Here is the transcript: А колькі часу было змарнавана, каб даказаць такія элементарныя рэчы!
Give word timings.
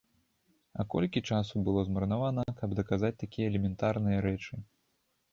А 0.83 0.83
колькі 0.93 1.21
часу 1.33 1.55
было 1.67 1.83
змарнавана, 1.89 2.45
каб 2.61 2.73
даказаць 2.79 3.11
такія 3.25 3.51
элементарныя 3.51 4.23
рэчы! 4.27 4.55